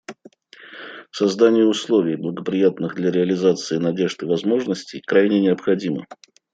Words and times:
Создание 1.11 1.67
условий, 1.67 2.15
благоприятных 2.15 2.95
для 2.95 3.11
реализации 3.11 3.77
надежд 3.77 4.23
и 4.23 4.25
возможностей, 4.25 4.99
крайне 4.99 5.39
необходимо. 5.39 6.07